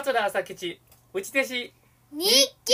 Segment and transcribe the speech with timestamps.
[0.00, 0.80] 桂朝吉
[1.12, 1.72] 内弟子。
[2.12, 2.24] 日
[2.64, 2.72] 記。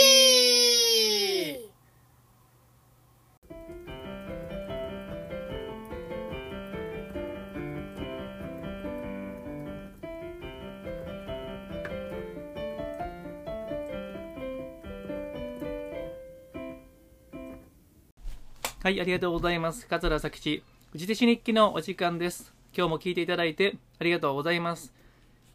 [18.83, 19.87] はいありがとうございます。
[19.87, 20.61] 桂朝吉
[20.93, 22.53] 内弟子日記のお時間です。
[22.77, 24.93] 今日も聞いていただいてありがとうございます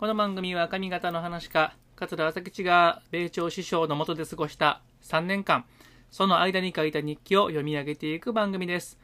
[0.01, 5.67] この番組は上方の話家桂朝吉が米朝師匠の下で過ごした3年間
[6.11, 8.99] その間に書いた日記を読み上げていく番組です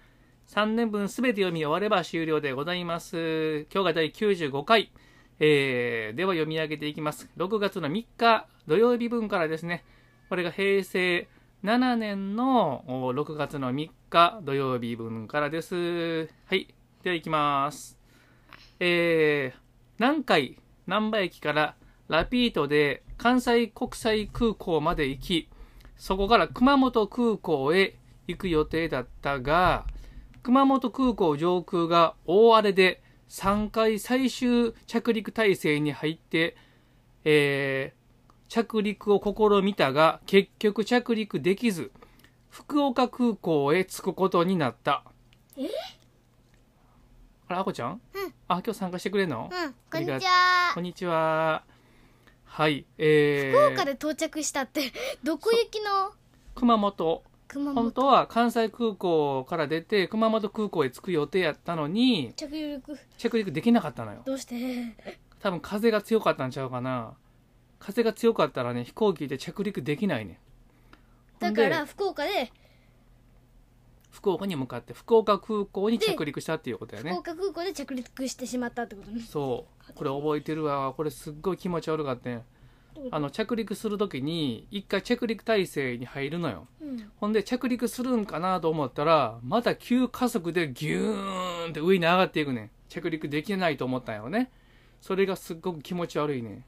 [0.49, 4.91] 3年分すべて読み終われば終了でございます今日が第95回
[5.39, 9.85] えー、では読み上げていきます6月の3日土曜日分からですね
[10.31, 11.29] これが平成
[11.63, 16.31] 7年の6月の3日土曜日分からです。
[16.47, 16.73] はい。
[17.03, 17.99] では行きます。
[18.79, 19.59] えー、
[19.99, 21.75] 南海、難波駅から
[22.09, 25.49] ラピートで関西国際空港まで行き、
[25.97, 29.87] そこから熊本空港へ行く予定だったが、
[30.43, 36.57] 熊本空港上空が大荒れで3回最終着陸態勢に入って、
[37.25, 38.07] えー
[38.49, 41.91] 着陸を試みたが結局着陸できず
[42.49, 45.05] 福岡空港へ着くことになった。
[47.49, 48.01] あれあこちゃん、うん。
[48.49, 50.27] あ今日参加してくれんの、うん、こんにちこ
[50.75, 50.83] はん。
[50.83, 51.63] にちは。
[52.45, 56.13] はいえー、福岡で到着したって、 どこ行きの？
[56.57, 57.23] 熊本。
[57.47, 57.83] 熊本。
[57.83, 62.99] 本当は関西空港から出て熊本空港へ着く予定やったのに着陸。
[63.17, 64.23] 着陸できなかったのよ。
[64.25, 64.57] どうして？
[65.39, 67.15] 多分風が強かったんちゃうかな。
[67.79, 70.41] 風が強かったらね飛行機で着陸できないね
[71.41, 72.51] ほんでだから福岡で、
[74.17, 77.11] 福岡に向かって福岡空港に着陸したっていうことやね。
[77.11, 79.21] 福岡空港で着陸してしまったってことね。
[79.21, 79.93] そう。
[79.93, 80.93] これ覚えてるわ。
[80.97, 82.43] これすっごい気持ち悪かったね
[83.11, 86.67] あの着陸する時に一回着陸態勢に入るのよ。
[86.81, 87.11] うん。
[87.17, 92.71] ほんで着陸するんかなと思ったらまた急加速でギューンって上に上がっていくねん。
[92.89, 94.51] 着陸できないと思ったんよね。
[95.01, 96.65] それがすっごく気持ち悪いね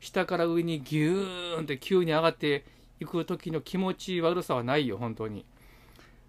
[0.00, 2.64] 下から上にギューンって急に上がって
[3.00, 5.44] いく時の気持ち悪さはないよ本当に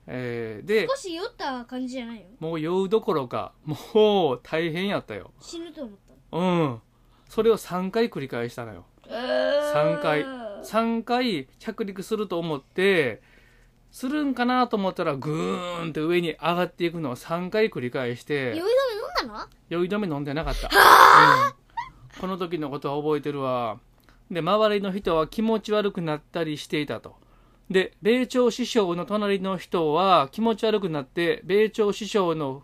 [0.07, 2.25] えーで少し酔った感じじゃないよ。
[2.39, 5.31] もう酔うどころかもう大変やったよ。
[5.39, 5.95] 死ぬと思っ
[6.31, 6.37] た。
[6.37, 6.81] うん。
[7.29, 8.85] それを3回繰り返したのよ。
[9.05, 10.25] 3回。
[10.63, 13.21] 3回着陸すると思って
[13.91, 18.63] するんかなと思ったらグーンって上に上がっていくのを3回繰り返し酔い止めて
[19.23, 19.49] 飲んだの？
[19.69, 22.19] 酔い止め飲んでなかった、うん。
[22.19, 23.79] この時のことは覚えてるわ。
[24.31, 27.15] で周りの人は気持ち悪くなったりしていたと
[27.69, 32.63] で米朝師匠の隣の人は気持ち悪くなって米朝師匠の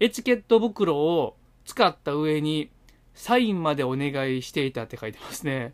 [0.00, 2.70] エチケット袋を使った上に
[3.14, 5.72] サインまでお願いしていたって書いてますね。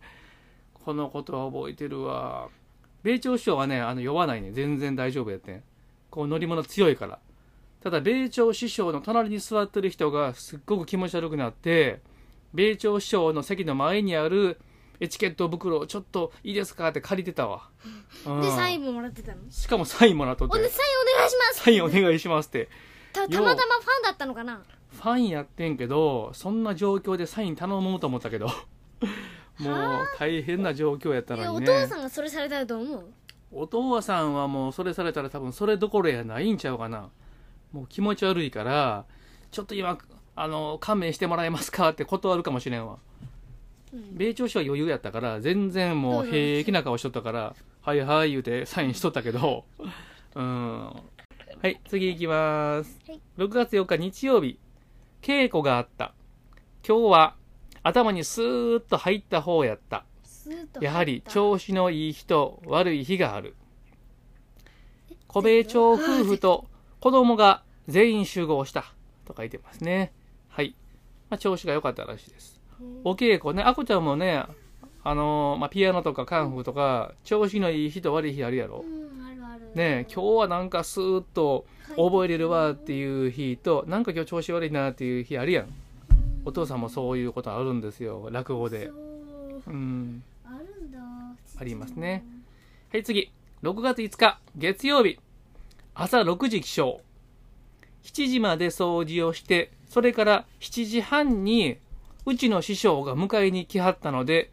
[0.85, 2.49] このことは覚えてるわ。
[3.03, 4.53] 米朝師匠はねあの酔わないね。
[4.53, 5.63] 全然大丈夫やってん。
[6.11, 7.19] こう乗り物強いから。
[7.83, 12.01] ただ米朝師匠の隣に座ってる人がすっごく気持ち悪くなって
[12.55, 14.61] 米朝師匠の席の前にある
[15.03, 17.69] エチケット袋をちょっといいですかって借りてたわ、
[18.25, 18.41] うん。
[18.41, 19.39] で、サインももらってたの？
[19.51, 20.55] しかもサインもらっとって。
[20.55, 22.69] サインお願いしますサインお願いしますって。
[23.13, 24.63] たたまたまファンだったのかな？
[24.93, 28.47] ファンやってんけどそんな状況でサイン頼もうと思ったけど。
[29.59, 33.05] もう大変な状況やったいやおのにね父さんがそれされたらと思う？
[33.51, 37.11] お父さんはもうそれされたら多分それどころやないんちゃうかな。
[37.73, 39.05] もう気持ち悪いから
[39.51, 39.99] ちょっと今
[40.37, 42.95] あの勘弁してもらえますかって断るかもしれんわ。
[42.95, 42.99] うん
[43.93, 49.65] 米朝氏は余裕やったから全然もう平気な顔しとったから「はいはい」言うてサインしとったけど。
[50.35, 50.87] うん。
[51.63, 53.21] はい次いきます、はい。
[53.39, 54.59] 6月4日日曜日。
[55.21, 56.15] 稽古があった。
[56.87, 57.37] 今日は
[57.83, 60.05] 頭にスーッと入った方やった。
[60.81, 63.55] やはり調子のいい日と悪い日がある。
[65.29, 66.67] 小米町夫婦と
[66.99, 68.93] 子供が全員集合した。
[69.25, 70.13] と書いてますね。
[70.49, 70.75] はい、
[71.31, 72.62] まあ、調子が良かったらしいです
[73.05, 73.63] お稽古ね。
[73.63, 74.45] あこちゃんもね
[75.05, 78.85] あのーまあ、ピアノとかカンフーとか調子のいい日と悪い日あるやろ。
[78.87, 79.67] うんあるある。
[79.75, 85.67] ねえ今日はなんかスーッと覚えれるわっていう日となんか今日調子悪いなっていう日あるやん。
[86.45, 88.29] お父さんもそういうことあるんですよ。
[88.31, 88.91] 落語で。
[89.67, 89.71] う。
[89.71, 90.23] ん。
[90.45, 90.99] あるんだ。
[91.59, 92.25] ありますね。
[92.93, 93.31] はい次。
[93.63, 95.19] 6月5日月曜日。
[95.95, 97.01] 朝6時起床。
[98.05, 101.79] 7時まで掃除をしてそれから7時半に
[102.25, 104.53] うちの師匠が迎えに来はったので、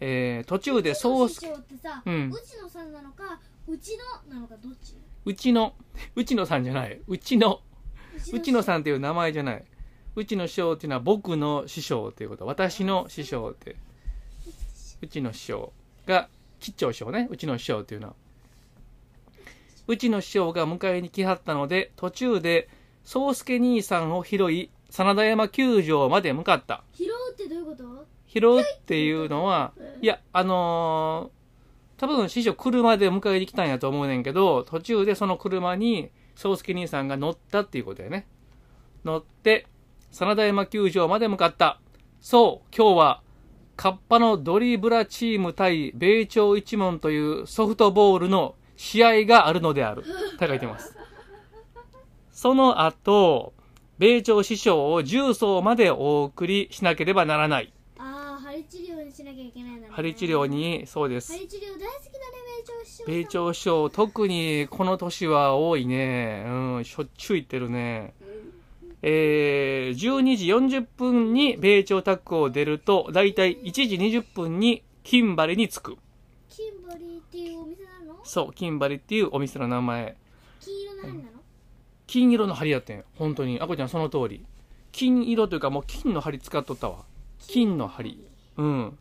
[0.00, 3.96] えー途中でソースうちの師匠ってさ、ううんちのさんなのかうち
[4.28, 4.94] のなのかどっち？
[5.24, 5.74] うちの
[6.16, 7.00] うちのさんじゃない。
[7.06, 7.60] うちの
[8.32, 9.64] うちのんさんっていう名前じゃない。
[10.14, 12.46] うちの師匠っていうのは僕の師匠っていうこと。
[12.46, 13.76] 私の師匠って。
[15.00, 15.72] うちの師匠
[16.06, 16.28] が
[16.60, 17.26] 吉兆師匠ね。
[17.30, 18.14] うちの師匠っていうのは。
[19.88, 22.68] うちの師匠が迎えに来はったので途中で
[23.04, 27.84] 宗介兄さんを拾い真田山球場まで向かった拾うってどういうこと？
[28.26, 29.72] 拾うっていうのは、
[30.02, 31.42] いや、あのー
[31.98, 38.26] 多分師匠車で迎えに来たんやと思うねんけど、途中でその車に、宗介兄さんが乗ったっていうことやね。
[39.04, 39.66] 乗って、
[40.10, 41.80] 真田山球場まで向かった。
[42.20, 43.22] そう、今日は、
[43.76, 50.02] カッパのドリブラチーム対米朝一門というソフトボールの試合があるのである。
[50.34, 50.96] って書いてます。
[52.32, 53.52] その後、
[54.02, 57.72] 米朝師匠を重曹までお送りしなければならない。
[58.00, 61.32] ああ針治療にしなきゃいけないんだね針治療に、そうです。
[61.32, 61.94] 針治療大好きだね
[62.58, 66.44] 米朝師匠米朝師匠、特にこの年は多いね。
[66.48, 66.50] う
[66.80, 68.12] ん、しょっちゅう行ってるね。
[69.02, 75.96] えー、12時40分に米朝タッグを出ると、だいたい1時20分に金バリに着く。
[76.48, 78.18] キンバリーっていうお店なの？
[78.24, 80.16] そう、金バリっていうお店の名前。
[80.60, 81.31] 金色なの
[82.12, 83.04] 金色の針やってん。
[83.16, 83.58] 本当に。
[83.58, 84.44] あこちゃんその通り。
[84.92, 87.06] 金色というかもう金の針使っとったわ。
[87.38, 88.22] 金の針。
[88.58, 88.98] うん。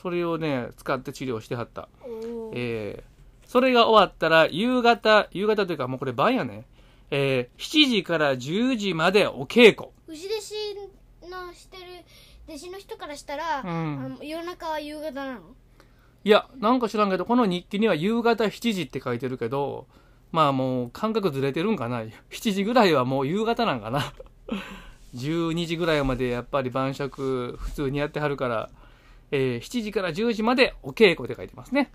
[0.00, 1.90] それをね、使って治療してはった。
[2.54, 3.16] えー
[3.46, 6.64] それが終わったら、夕方、夕方というかもうこれ晩やね。
[7.10, 9.90] えー7時から10時までお稽古。
[10.08, 11.82] 牛弟子のしてる
[12.48, 15.40] 弟子の人からしたら、うん夜中は夕方なの？
[16.24, 19.86] いや、なんか知らんけど、この日記には夕方7時って書いてるけど、
[20.36, 22.02] まあもう感覚ずれてるんかな。
[22.02, 24.12] 7時ぐらいはもう夕方なんかな。
[25.16, 28.68] 12時ぐらいまでやっぱり晩酌普通にやってはるから、
[29.30, 31.90] えー7時から10時までお稽古って書いてますね。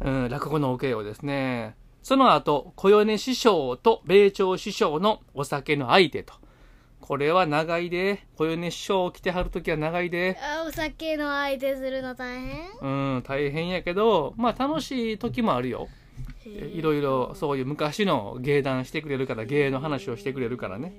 [0.00, 1.76] うん、落語のお稽古ですね。
[2.02, 6.34] その後、小米師匠と米朝師匠のお酒の相手と。
[7.00, 8.26] これは長いで。
[8.34, 10.36] 小米師匠来てはるときは長いで。
[10.42, 13.14] あお酒の相手するの大変？
[13.14, 15.86] うん、大変やけど、まあ楽しい時もあるよ。
[16.46, 20.92] いろいろそういう昔の芸談してくれるから、芸の話をしてくれるからね。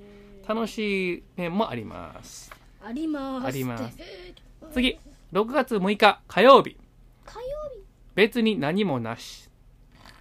[0.47, 2.51] 楽しい面もあります。
[2.83, 3.97] ありますあります
[4.71, 4.99] 次、
[5.33, 6.77] 6月6日火曜日。
[7.25, 7.83] 火曜日
[8.13, 9.49] 別に何もなし。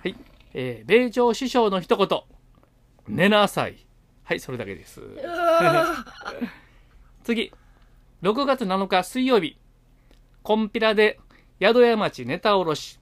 [0.03, 0.17] はい。
[0.55, 2.09] えー、米朝師匠の一言。
[3.07, 3.87] 寝なさい。
[4.23, 5.03] はい、それだけです。
[7.23, 7.53] 次。
[8.23, 9.59] 6月7日水曜日。
[10.43, 11.21] コンピラで
[11.61, 12.99] 宿屋町ネタおろし。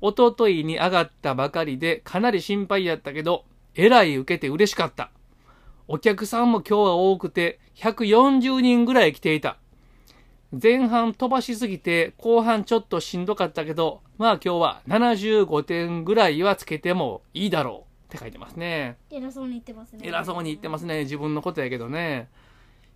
[0.00, 5.10] おとといに上がったばかりでかなり心配やったけど、えらい受けて嬉しかった。
[5.86, 9.56] お客さんも今日は多くて140人ぐらい来ていた。
[10.50, 18.96] 前半飛ばしすぎて後半ちょっとしんどかったけど、まあ今日は75点ぐらいはつけてもいいだろうって書いてますね。
[19.10, 21.00] 偉そうに言ってますね偉そうに言ってますね。
[21.00, 22.28] 自分のことやけどね。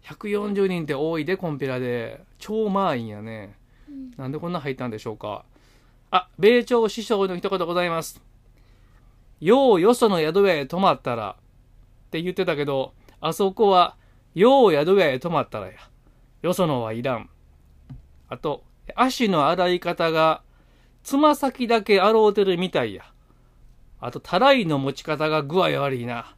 [0.05, 2.23] 140人って多いで、コンピラで。
[2.39, 3.55] 超満員やね。
[4.17, 5.45] なんでこんな入ったんでしょうか。
[6.15, 8.23] あ、米朝師匠の一言ございます。
[9.41, 12.93] ようよその宿屋へ泊まったら、って言ってたけど、
[13.23, 13.97] あそこは、
[14.35, 15.73] よう宿屋へ泊まったらや。
[16.43, 17.31] よそのはいらん。
[18.29, 18.63] あと、
[18.95, 20.43] 足の洗い方が、
[21.03, 23.05] つま先だけ洗うてるみたいや。
[23.99, 26.19] あと、たらいの持ち方が具合悪いな。
[26.19, 26.37] あ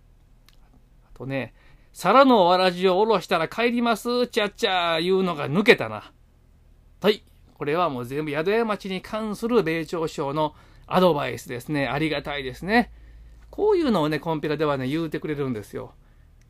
[1.15, 1.53] とね、
[1.93, 6.13] 皿のわらじを下ろしたら帰ります、ちゃっちゃ言うのが抜けたな。
[7.01, 7.25] はい。
[7.65, 10.55] これはもう全部宿屋町に関する米朝省の
[10.87, 11.89] アドバイスですね。
[11.89, 12.93] ありがたいですね。
[13.49, 15.95] こういうのをね、コンピラではね、言うてくれるんですよ。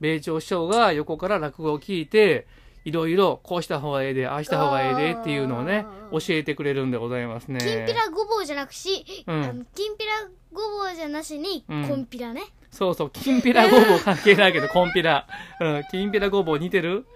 [0.00, 2.49] 米朝師匠が横から落語を聞いて、
[2.85, 7.61] いろいろこうした方がええで、ああした方がええでっていうのをね、教えてくれるんでございますね。
[7.61, 12.42] きんぴらごぼうじゃなくし、うんあのきんぴらごぼうじゃなしに、うんこんぴらね
[12.73, 15.28] そうそう、きんぴらごぼう関係ないけど、コンピラ。
[15.61, 17.06] うん、きんぴらごぼう似てる？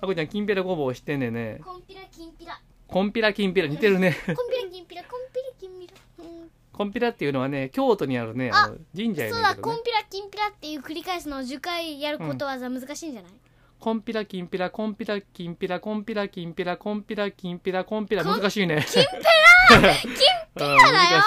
[0.00, 1.60] あこちゃん、きんぴらごぼう知ってんねんね。
[1.64, 4.16] こんぴらきんぴらコンピラきんぴら似てるね。
[4.26, 9.74] こんぴらきんぴらこんぴらきんぴら、うん、コンピラっていうのはね、京都にあるね、あの神社やそうだねんけどね。
[9.76, 13.32] こんぴらきんぴらっていう繰り返すのを10回やることわざ難しいんじゃない、
[13.80, 18.84] コンピラきんぴら、コンピラきんぴら、コンピラきんぴら、コンピラきんぴら、コンピラ、 難しいね。
[18.86, 21.22] きんぴらきんぴらだよ。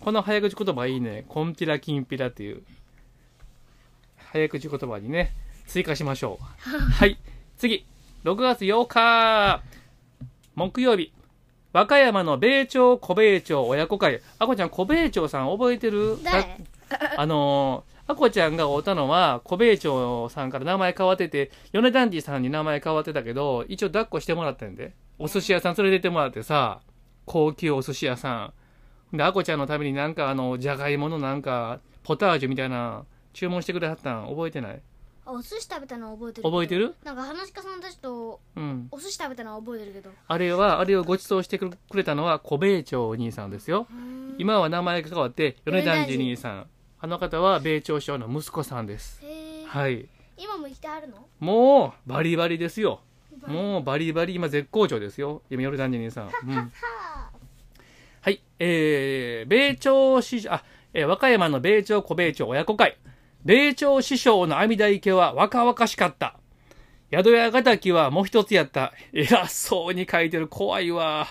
[0.00, 1.24] この早口言葉いいね。
[1.28, 2.62] コンピラきんぴらっていう。
[4.16, 5.32] 早口言葉にね、
[5.66, 6.44] 追加しましょう。
[6.92, 7.18] はい。
[7.56, 7.86] 次。
[8.24, 9.62] 6月8日、
[10.56, 11.12] 木曜日。
[11.74, 14.22] 和歌山の米朝小米朝親子会。
[14.38, 16.16] あこちゃん、小米朝さん覚えてる？
[16.24, 16.58] 誰？
[17.18, 24.94] あのー、あこちゃんが会うたのは、小米朝さんから名前変わってて、米ダンディさんに名前変わってたけど、一応抱っこしてもらったんで。
[25.18, 26.80] お寿司屋さん連れてってもらってさ、
[27.26, 28.54] 高級お寿司屋さ
[29.12, 29.16] ん。
[29.16, 34.80] で、あこちゃんのためになんかあの、じゃがいものなんか、ポタージュみたいな、注文してくれはったん覚えてない？
[35.26, 36.94] あお寿司食べたのは覚えてる覚えてる？
[37.04, 38.88] なんか話し家さんたちとうん。
[38.92, 43.88] お寿司食べたのは覚えてるけどあれは、あれをご馳走してくれたのは、小米町兄さんですよ。
[44.38, 46.66] 今は名前が変わって、米團次兄さん。
[47.00, 49.20] あの方は、米朝師匠の息子さんです。
[49.66, 50.08] はい。
[50.38, 51.26] 今も生きてあるの？
[51.40, 53.00] もう、バリバリですよ。
[53.46, 55.42] もう、バリバリ、今絶好調ですよ。
[55.50, 56.24] 今、米團次兄さん。
[56.24, 56.54] うん。
[56.54, 56.70] は
[58.20, 58.40] はい。
[58.58, 60.64] えー、米朝師匠、あ、
[60.94, 62.96] えー和歌山の米朝小米朝親子会。
[63.46, 66.36] 米朝師匠の阿弥陀池は若々しかった。
[67.12, 68.92] 宿屋ヶ滝はもう一つやった。
[69.12, 70.48] 偉そうに書いてる。
[70.48, 71.28] 怖いわ。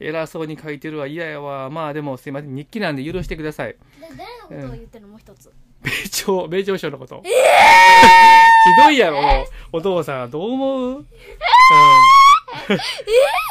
[0.00, 1.06] 偉そうに書いてるわ。
[1.06, 1.70] 嫌やわ。
[1.70, 2.56] まあでもすいません。
[2.56, 3.68] 日記なんで許してください。
[3.68, 3.78] で
[4.50, 5.08] 誰のことを言ってるの？
[5.10, 5.48] もう一つ
[5.80, 7.22] 米朝、米朝師匠のこと。
[7.22, 7.30] ひ
[8.84, 10.32] どいやろ、お父さん。
[10.32, 11.06] どう思う、うん、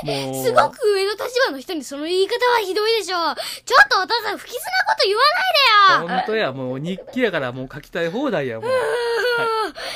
[0.03, 0.43] もう。
[0.43, 8.70] すごく上の立場の人にその言い方はひどいでしょちょっとお父さん不吉なこと言わないでよ本当や、もう日記やからもう書きたい放題や、もう。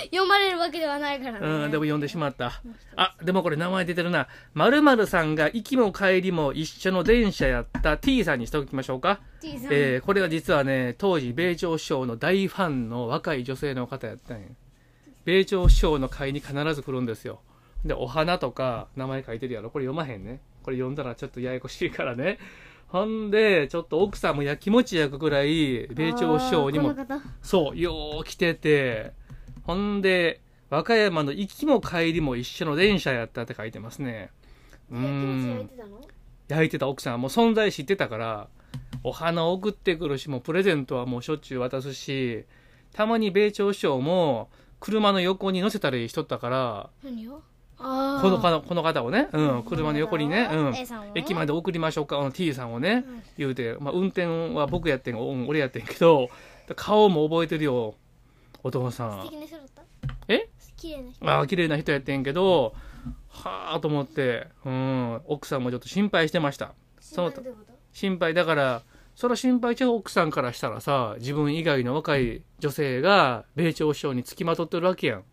[0.06, 2.62] 読まれるわけではないからねうん、でも読んでしまった。
[2.96, 4.28] あ、でもこれ名前出てるな。
[4.54, 9.20] 〇〇さんが行きも帰りも一緒の電車やった T さんにしておきましょうか。
[9.42, 14.48] T さん、えー、これが実はね、当時、米朝師匠の大ファンの若い女性の方やったんや。
[15.26, 17.42] 米朝師匠の会に必ず来るんですよ。
[17.86, 19.70] で、お花とか名前書いてるやろ。
[19.70, 20.42] これ読まへんね。
[20.64, 22.40] これ読んだらちょっとややこしいからね。
[22.88, 26.96] ほんで、ちょっと奥さんもやきもち焼くぐらい、米朝師匠にも
[27.42, 29.14] そう、よう来てて、
[29.64, 34.32] ほんで、和歌山の行きも帰りも一緒の電車やったって書いてますね。
[34.90, 35.70] うん。
[35.70, 36.02] てたの？
[36.48, 38.48] 焼いてた奥さんはもう存在知ってたから、
[39.04, 42.46] お花を送ってくるし、もうプレゼントはもうしょっちゅう渡すし、
[42.94, 47.42] たまに米朝師匠も車の横に乗せたりしとったから、何を？
[47.78, 50.74] この方この方をね、うん、車の横にね、うん、
[51.14, 53.24] 駅まで送りましょうか、あの T さんをね、うん。
[53.38, 56.30] 言うて、まあ、運転は僕やってんが、うん俺やってんけど、
[56.76, 57.96] 顔も覚えてるよ、
[58.64, 59.22] お父さん。
[59.24, 59.38] 素敵。
[59.40, 59.84] な人だった？
[60.28, 60.50] え？
[60.76, 61.30] 綺麗な人。
[61.30, 62.74] ああ、綺麗な人やってんけど、
[63.30, 66.74] はあと思って、うん、奥さんもちょっと心配してました。
[67.00, 67.34] その
[67.94, 68.82] 心配だから、
[69.16, 75.24] それは心配ちゃう奥さんからしたらさ、自分以外の若い女性が米朝首相につきまとってるわけやん。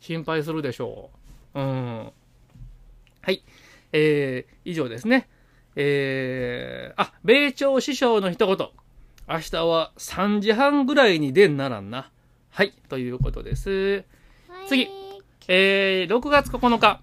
[0.00, 1.16] 心配するでしょう。
[1.54, 2.12] うん。
[3.22, 3.42] はい。
[3.92, 5.28] えー、以上ですね。
[5.76, 8.68] えー、あ、米朝師匠の一言。
[9.28, 12.10] 明日は3時半ぐらいに出んならんな。
[12.50, 12.72] はい。
[12.88, 14.04] ということです。
[14.48, 14.88] はい次
[15.48, 17.00] えー、6月9日、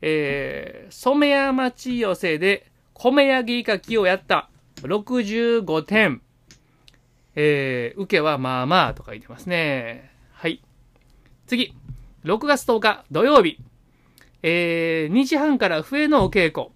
[0.00, 4.48] えー、染谷町寄せで米焼きかきをやった。
[4.82, 6.22] 65点。
[7.34, 10.10] えー、受けはまあまあと書いてますね。
[10.32, 10.62] はい。
[11.46, 11.74] 次。
[12.24, 13.58] 6月10日土曜日。
[14.42, 16.68] えー、2時半から笛のお稽古。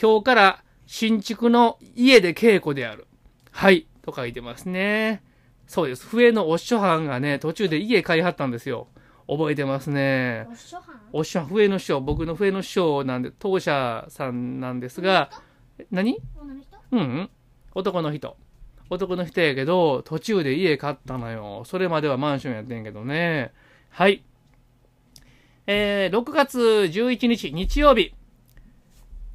[0.00, 3.06] 今日から新築の家で稽古である。
[3.50, 3.86] はい。
[4.02, 5.22] と書いてますね。
[5.66, 6.06] そうです。
[6.06, 8.88] 笛のお師匠班がね、途中で家買いはったんですよ。
[9.28, 10.46] 覚えてますね。
[10.50, 15.30] お師匠はんお師匠、笛の師匠、僕の笛の師匠なんで、当社さんなんですが、
[15.78, 16.20] え何？
[16.36, 16.78] 女の人？
[16.92, 17.30] うんうん。
[17.74, 18.36] 男の人。
[18.90, 21.62] 男の人やけど、途中で家買ったのよ。
[21.64, 23.52] それまではマンションやってんけどね。
[23.90, 24.24] はい。
[25.72, 28.12] えー、6月11日、日曜日。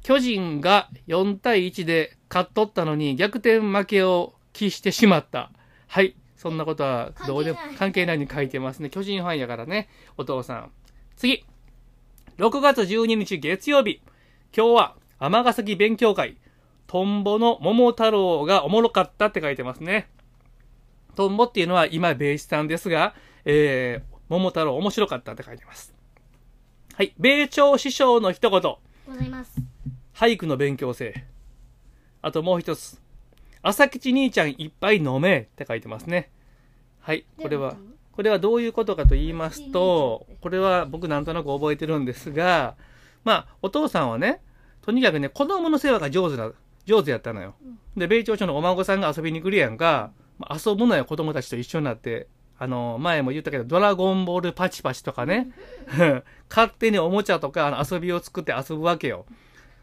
[0.02, 5.50] 巨人が4対1で勝っとったのに逆転負けを喫してしまった。
[5.86, 6.14] はい。
[6.36, 8.90] そんなことはどうでも関係ないに書いてますね。
[8.90, 9.88] 巨人ファンやからね、
[10.18, 10.72] お父さん。
[11.16, 11.46] 次。
[12.36, 14.02] 6月12日月曜日。
[14.54, 16.36] 今日は尼崎勉強会。
[16.86, 20.10] トンボの桃太郎がおもろかったって書いてますね。
[21.14, 23.14] トンボっていうのは今ベイスさんですが、
[23.46, 25.95] えー、桃太郎面白かったって書いてます。
[26.96, 27.12] はい。
[27.18, 28.58] 米朝師匠の一言。
[28.58, 29.60] ございます
[30.14, 31.26] 俳句の勉強せえ。
[32.22, 33.02] あともう一つ。
[33.60, 36.30] 朝吉兄ちゃんいっぱい飲めって書いてますね。
[37.00, 37.26] はい。
[37.36, 37.76] これは、
[38.12, 42.76] これはどういうことかと言いますと、これは僕なんとなく覚えてるんですが、
[43.24, 44.40] まあ、お父さんはね、
[44.80, 46.50] とにかくね、子供の世話が上手な、
[46.86, 47.56] 上手やったのよ。
[47.94, 52.26] で、米朝町のお孫さんが遊びに来るやんか、まあ遊ぶのよ、子供たちと一緒になって。
[52.58, 55.48] あの、前も言ったけど、ドラゴンボールパチパチとかね、
[56.48, 59.26] 勝手におもちゃとかあの遊びを作って遊ぶわけよ。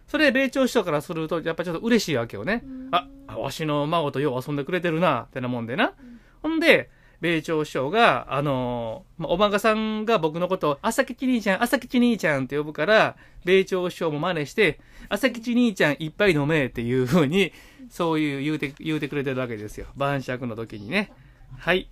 [0.07, 2.63] それ、米朝師匠からすると、やっぱちょっと嬉しいわけよね。
[2.91, 5.93] あ、わしの孫とよう遊んでくれてるな、ってなもんでな。
[6.41, 6.89] ほんで、
[7.21, 13.15] 米朝師匠が、あのーまあお孫さんが僕のことを、朝吉兄ちゃん、朝吉兄ちゃんって呼ぶから、
[13.45, 17.53] 米朝師匠も真似して、朝吉兄ちゃんいっぱい飲めっていう風に、
[17.89, 19.87] そういう言うて、言うてくれてるわけですよ。
[19.95, 21.13] 晩酌の時にね。
[21.57, 21.87] はい。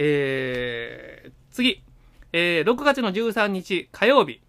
[0.00, 1.82] えー、次。
[2.32, 4.40] えー、6月の13日火曜日。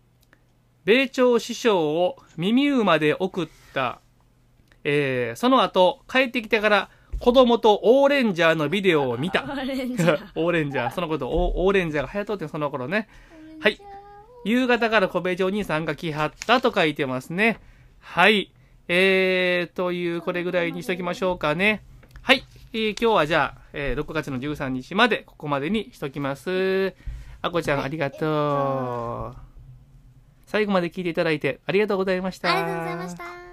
[0.85, 3.99] 米朝師匠を耳馬で送った、
[4.83, 6.89] えー、その後、帰ってきてから、
[7.19, 9.43] 子供とオーレンジャーのビデオを見た。
[9.43, 13.09] オレンジャ ーレンジャー、そのこと、オオーレンジャーが流行っとってその頃ね。
[13.59, 13.79] はい。
[14.45, 17.59] 夕方から小部長兄さんが来はったと書いてますね。
[17.99, 18.51] はい。
[18.87, 21.83] えー、という、これぐらいにしときましょうかね。
[22.21, 22.43] はい。
[22.71, 26.93] えー今日はじゃあ、えー6月の13日まで、ここまでにしときます。
[27.41, 29.37] あこちゃん、ありがとう。
[30.45, 32.51] 最後まで聞いていただいてありがとうございました。
[32.51, 33.48] ありがとうございました。